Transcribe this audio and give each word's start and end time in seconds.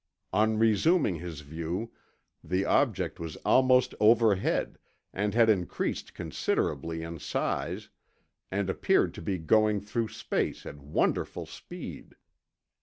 On 0.33 0.57
resuming 0.57 1.17
his 1.17 1.41
view, 1.41 1.91
the 2.43 2.65
object 2.65 3.19
was 3.19 3.35
almost 3.45 3.93
overhead 3.99 4.79
and 5.13 5.35
had 5.35 5.47
increased 5.47 6.15
considerably 6.15 7.03
in 7.03 7.19
size, 7.19 7.89
and 8.49 8.67
appeared 8.67 9.13
to 9.13 9.21
be 9.21 9.37
going 9.37 9.79
through 9.79 10.07
space 10.07 10.65
at 10.65 10.79
wonderful 10.79 11.45
speed. 11.45 12.15